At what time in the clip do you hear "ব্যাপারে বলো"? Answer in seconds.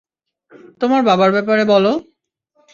1.31-1.91